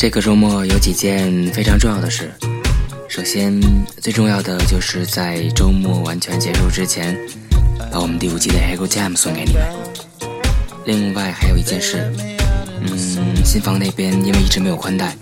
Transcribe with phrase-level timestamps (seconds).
[0.00, 2.32] 这个周末有几件非常重要的事。
[3.06, 3.60] 首先，
[4.00, 7.14] 最重要的就是在周末完全结束之前，
[7.92, 9.62] 把我们第五季的《h e g o Jam》送给你们。
[10.86, 12.10] 另外还有一件事，
[12.80, 12.96] 嗯，
[13.44, 15.14] 新房那边因为一直没有宽带，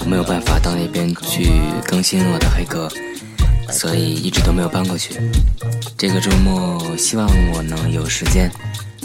[0.00, 1.48] 我没有办法到那边去
[1.86, 2.90] 更新我的黑歌，
[3.70, 5.14] 所以一直都没有搬过去。
[5.96, 7.24] 这个周末希望
[7.54, 8.50] 我能有时间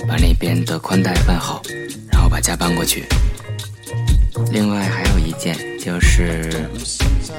[0.07, 1.61] 把那边的宽带办好，
[2.11, 3.05] 然后把家搬过去。
[4.53, 6.69] 另外还有一件，就是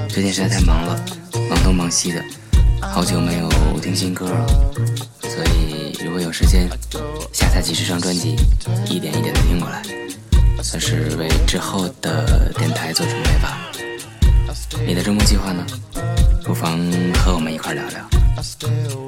[0.08, 1.00] 最近实在太忙了，
[1.48, 2.20] 忙东忙西的，
[2.82, 3.48] 好久没有
[3.80, 4.46] 听新歌了，
[5.22, 6.68] 所以如果有时间，
[7.32, 8.34] 下载几十张专辑，
[8.90, 9.80] 一点一点的听过来，
[10.60, 13.70] 算是为之后的电台做准备吧。
[14.84, 15.64] 你的周末计划呢？
[16.42, 16.80] 不妨
[17.14, 19.03] 和我们一块聊聊。